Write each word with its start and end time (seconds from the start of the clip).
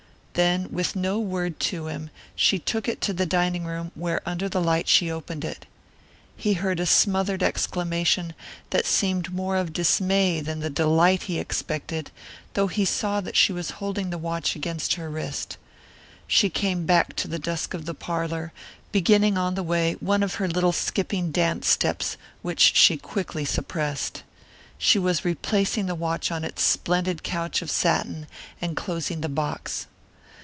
Then 0.33 0.69
with 0.71 0.95
no 0.95 1.19
word 1.19 1.59
to 1.59 1.87
him 1.87 2.09
she 2.37 2.57
took 2.57 2.87
it 2.87 3.01
to 3.01 3.11
the 3.11 3.25
dining 3.25 3.65
room 3.65 3.91
where 3.95 4.21
under 4.25 4.47
the 4.47 4.61
light 4.61 4.87
she 4.87 5.11
opened 5.11 5.43
it. 5.43 5.65
He 6.37 6.53
heard 6.53 6.79
a 6.79 6.85
smothered 6.85 7.43
exclamation 7.43 8.33
that 8.69 8.85
seemed 8.85 9.33
more 9.33 9.57
of 9.57 9.73
dismay 9.73 10.39
than 10.39 10.61
the 10.61 10.69
delight 10.69 11.23
he 11.23 11.37
expected, 11.37 12.11
though 12.53 12.67
he 12.67 12.85
saw 12.85 13.19
that 13.19 13.35
she 13.35 13.51
was 13.51 13.71
holding 13.71 14.09
the 14.09 14.17
watch 14.17 14.55
against 14.55 14.93
her 14.95 15.09
wrist. 15.09 15.57
She 16.27 16.49
came 16.49 16.85
back 16.85 17.13
to 17.17 17.27
the 17.27 17.37
dusk 17.37 17.73
of 17.73 17.83
the 17.83 17.93
parlour, 17.93 18.53
beginning 18.93 19.37
on 19.37 19.55
the 19.55 19.61
way 19.63 19.95
one 19.99 20.23
of 20.23 20.35
her 20.35 20.47
little 20.47 20.71
skipping 20.73 21.31
dance 21.33 21.67
steps, 21.67 22.15
which 22.41 22.73
she 22.77 22.95
quickly 22.95 23.43
suppressed. 23.43 24.23
She 24.77 24.97
was 24.97 25.25
replacing 25.25 25.87
the 25.87 25.93
watch 25.93 26.31
on 26.31 26.45
its 26.45 26.63
splendid 26.63 27.21
couch 27.21 27.61
of 27.61 27.69
satin 27.69 28.27
and 28.61 28.77
closing 28.77 29.19
the 29.19 29.27
box. 29.29 29.87